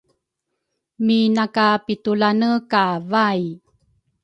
Minakapitulane 1.05 2.49
ka 2.71 2.85
Vai 3.11 3.43